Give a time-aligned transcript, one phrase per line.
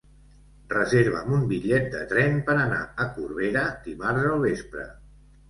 [0.69, 4.89] Reserva'm un bitllet de tren per anar a Corbera dimarts al vespre.